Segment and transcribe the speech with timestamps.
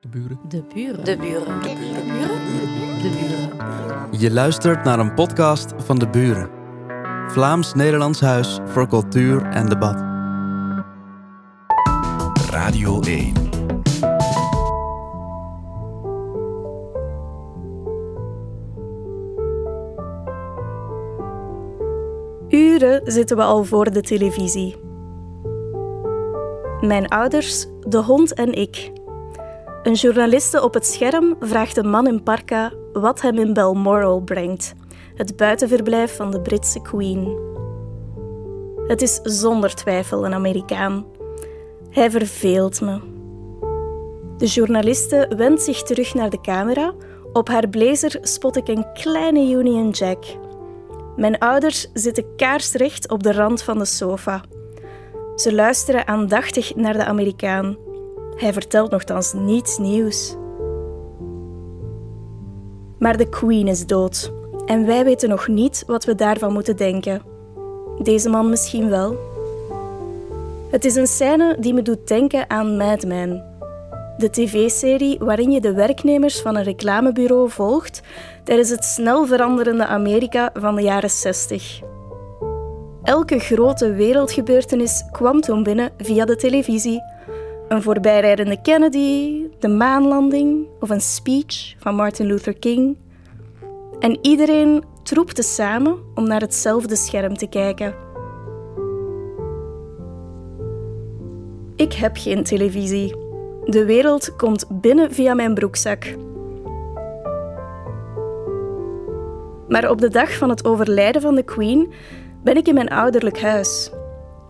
[0.00, 0.38] De buren.
[0.48, 1.04] De buren.
[1.04, 1.60] De buren.
[1.62, 3.02] De buren.
[3.02, 4.20] De buren.
[4.20, 6.50] Je luistert naar een podcast van De Buren.
[7.26, 10.00] Vlaams-Nederlands Huis voor Cultuur en Debat.
[12.50, 13.34] Radio 1.
[22.48, 24.76] Uren zitten we al voor de televisie.
[26.80, 28.97] Mijn ouders, de hond en ik.
[29.88, 34.74] Een journaliste op het scherm vraagt een man in parka wat hem in Balmoral brengt,
[35.14, 37.38] het buitenverblijf van de Britse Queen.
[38.86, 41.06] Het is zonder twijfel een Amerikaan.
[41.90, 43.00] Hij verveelt me.
[44.36, 46.94] De journaliste wendt zich terug naar de camera.
[47.32, 50.24] Op haar blazer spot ik een kleine Union Jack.
[51.16, 54.42] Mijn ouders zitten kaarsrecht op de rand van de sofa.
[55.36, 57.87] Ze luisteren aandachtig naar de Amerikaan.
[58.38, 60.36] Hij vertelt nogthans niets nieuws.
[62.98, 64.32] Maar de Queen is dood
[64.66, 67.22] en wij weten nog niet wat we daarvan moeten denken.
[68.02, 69.16] Deze man misschien wel.
[70.70, 73.44] Het is een scène die me doet denken aan Mad Men.
[74.16, 78.00] De tv-serie waarin je de werknemers van een reclamebureau volgt
[78.44, 81.80] tijdens het snel veranderende Amerika van de jaren 60.
[83.02, 87.02] Elke grote wereldgebeurtenis kwam toen binnen via de televisie.
[87.68, 92.96] Een voorbijrijdende Kennedy, de maanlanding of een speech van Martin Luther King.
[93.98, 97.94] En iedereen troepte samen om naar hetzelfde scherm te kijken.
[101.76, 103.16] Ik heb geen televisie.
[103.64, 106.14] De wereld komt binnen via mijn broekzak.
[109.68, 111.92] Maar op de dag van het overlijden van de Queen
[112.42, 113.90] ben ik in mijn ouderlijk huis.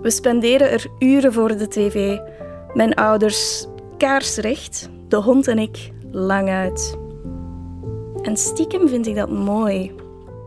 [0.00, 2.18] We spenderen er uren voor de tv.
[2.74, 6.98] Mijn ouders kaarsrecht, de hond en ik lang uit.
[8.22, 9.94] En stiekem vind ik dat mooi.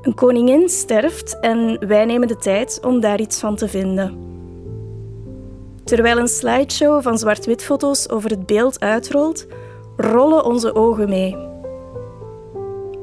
[0.02, 4.18] Een koningin sterft en wij nemen de tijd om daar iets van te vinden.
[5.84, 9.48] Terwijl een slideshow van zwart-wit foto's over het beeld uitrolt,
[9.98, 11.38] rollen onze ogen mee.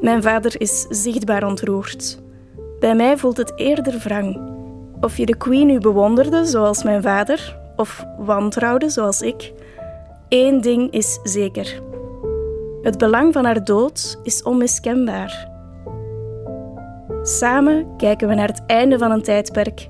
[0.00, 2.20] Mijn vader is zichtbaar ontroerd.
[2.80, 4.50] Bij mij voelt het eerder wrang.
[5.00, 9.52] Of je de Queen nu bewonderde, zoals mijn vader, of wantrouwde, zoals ik,
[10.28, 11.82] één ding is zeker.
[12.82, 15.50] Het belang van haar dood is onmiskenbaar.
[17.22, 19.88] Samen kijken we naar het einde van een tijdperk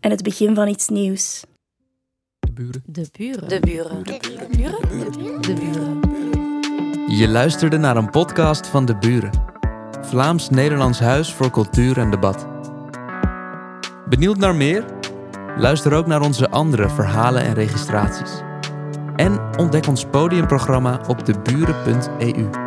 [0.00, 1.44] en het begin van iets nieuws.
[2.38, 2.82] De Buren.
[2.86, 3.48] De buren.
[3.48, 4.04] De buren.
[4.04, 4.18] De
[4.56, 5.40] buren.
[5.40, 6.00] De buren.
[7.18, 9.30] Je luisterde naar een podcast van De Buren.
[10.00, 12.46] Vlaams-Nederlands Huis voor Cultuur en Debat.
[14.12, 14.84] Benieuwd naar meer?
[15.56, 18.40] Luister ook naar onze andere verhalen en registraties.
[19.16, 22.61] En ontdek ons podiumprogramma op deburen.eu.